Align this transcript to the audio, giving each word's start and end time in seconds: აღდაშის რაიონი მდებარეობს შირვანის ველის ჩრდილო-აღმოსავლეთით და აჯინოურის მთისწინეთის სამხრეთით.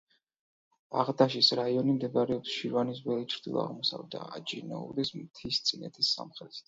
აღდაშის 1.01 1.49
რაიონი 1.59 1.93
მდებარეობს 1.97 2.55
შირვანის 2.61 3.01
ველის 3.09 3.29
ჩრდილო-აღმოსავლეთით 3.35 4.17
და 4.17 4.25
აჯინოურის 4.41 5.13
მთისწინეთის 5.21 6.11
სამხრეთით. 6.19 6.59